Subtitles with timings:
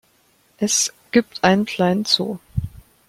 [0.57, 2.39] Es gibt einen kleinen Zoo.